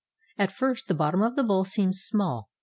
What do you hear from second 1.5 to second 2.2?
seems